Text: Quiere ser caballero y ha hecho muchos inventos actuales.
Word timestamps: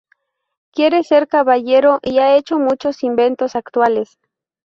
Quiere 0.73 1.03
ser 1.03 1.27
caballero 1.27 1.99
y 2.01 2.17
ha 2.17 2.35
hecho 2.35 2.57
muchos 2.57 3.03
inventos 3.03 3.55
actuales. 3.55 4.17